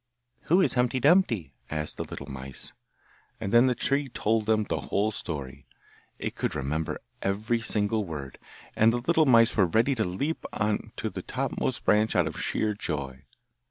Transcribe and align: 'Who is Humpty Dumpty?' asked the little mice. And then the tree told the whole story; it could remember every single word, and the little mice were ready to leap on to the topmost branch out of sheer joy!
'Who 0.45 0.61
is 0.61 0.73
Humpty 0.73 0.99
Dumpty?' 0.99 1.53
asked 1.69 1.97
the 1.97 2.03
little 2.03 2.25
mice. 2.25 2.73
And 3.39 3.53
then 3.53 3.67
the 3.67 3.75
tree 3.75 4.07
told 4.07 4.47
the 4.47 4.57
whole 4.79 5.11
story; 5.11 5.67
it 6.17 6.33
could 6.33 6.55
remember 6.55 6.99
every 7.21 7.61
single 7.61 8.03
word, 8.03 8.39
and 8.75 8.91
the 8.91 8.97
little 8.97 9.27
mice 9.27 9.55
were 9.55 9.67
ready 9.67 9.93
to 9.93 10.03
leap 10.03 10.43
on 10.53 10.91
to 10.95 11.11
the 11.11 11.21
topmost 11.21 11.85
branch 11.85 12.15
out 12.15 12.25
of 12.25 12.41
sheer 12.41 12.73
joy! 12.73 13.25